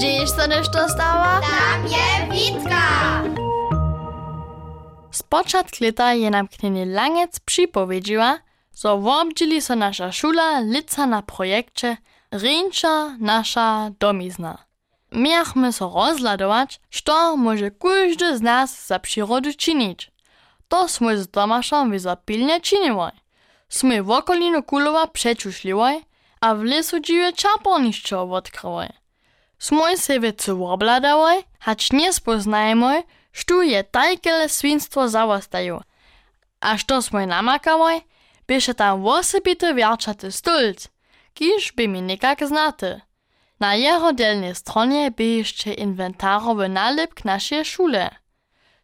[0.00, 1.40] Gdzieś to nešto stała?
[1.40, 3.22] Tam je Witka!
[5.10, 8.38] Spočatk leta je nam knjeni Langec připowiedziła,
[8.72, 11.96] zo wobdzili so nasza szula lica na projekcie
[12.30, 14.58] Ręcza nasza domizna.
[15.12, 20.10] Miachmy so rozladować, što może każdy z nas za przyrodu czynić.
[20.68, 23.10] To sme z Tomaszem wyzapilnie czynili.
[23.68, 26.00] Sme w okolinu Kulowa przeczuszliły,
[26.40, 28.99] a w lesu dziwie czaporniszczo odkryły.
[29.60, 35.80] Sme se wiece obladały, hacz nie spoznajmy, što je tajkele swinstwo zawostają.
[36.60, 38.00] A što sme namakały,
[38.48, 40.88] bieše tam wosebity wiarczaty stulc,
[41.34, 43.00] kiż by mi nikak znaty.
[43.60, 48.10] Na jeho delnej stronie by jeszcze inwentarowy nalip naszej szule.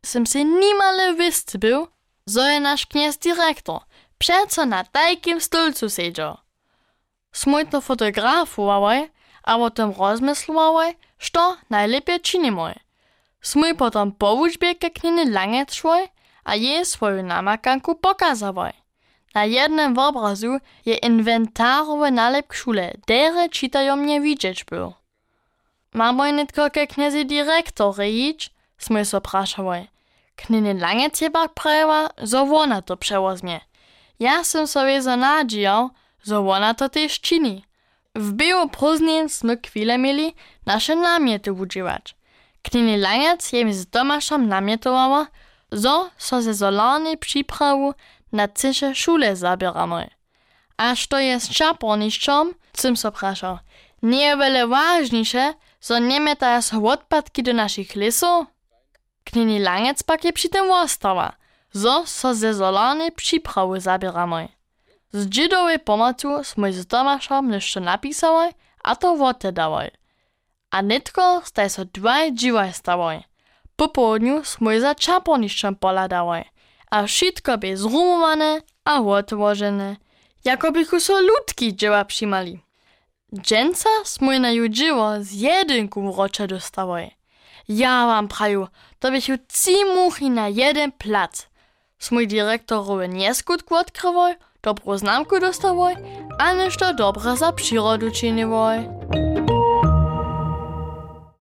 [0.05, 1.89] Sem se nimale wist był,
[2.27, 3.81] zo je nasz kniez dyrektor,
[4.19, 6.37] przeco na tajkim stulcu siedział.
[7.33, 9.09] Smutno fotografowały,
[9.47, 12.75] a o tym rozmyslowały, što najlepiej czynimy.
[13.41, 16.09] Smy potom po wuczbie ke kniny lange szły,
[16.45, 18.73] a jej swoją namakanku pokazały.
[19.35, 24.93] Na jednym obrazu je inwentarowy nalep szule, dere czytają mnie widzieć był.
[25.93, 28.51] Mamy nitko ke kniezi dyrektory iść?
[28.79, 29.87] Smy so praszały.
[30.37, 33.61] Kniny lange ciebak prawa, zo ona to przewozmie.
[34.21, 35.91] Ja sam sobie zanadzijał,
[36.23, 37.65] zo ona to też czyni.
[38.17, 40.35] W biu prózdnin smy chwilę mieli
[40.67, 42.17] nasze namiety używać.
[42.63, 45.27] Kniny langec je mi z Tomaszem namietowało,
[45.73, 47.95] zo so ze solarnej przyprawu
[48.33, 50.11] na cysze szule zabieramy.
[50.77, 53.59] A to jest czaporniszczom, cym so praszał,
[54.03, 58.47] nie wiele ważniejsze, zo nie mietają so odpadki do naszych lesów?
[59.25, 61.33] Knini langec pak je przy tym ostała,
[61.73, 64.56] zo so ze solarnej przyprawy zabieramy.
[65.17, 66.29] Z dzidowej pomocy
[66.71, 68.47] z Tomaszem jeszcze napisały,
[68.85, 69.91] a to wote dały.
[70.71, 73.23] A nitko staj so dwaj dziwaj stały.
[73.77, 76.45] Po południu sme za czaporniszczem poladały
[76.91, 79.97] a wszystko by zrumowane a odłożone,
[80.45, 82.61] jakoby so ludki dzieła przymali.
[83.35, 86.15] Dżęca smój na dzieło z jedynku
[86.49, 87.11] dostały.
[87.69, 91.47] Ja wam praju, to bych trzy muchy na jeden plac.
[91.99, 94.35] Smój dyrektorowy nieskutku odkrywał,
[94.67, 95.95] Dobrú známku dostovoj
[96.43, 98.83] a nešto dobré za přírodu činivoj.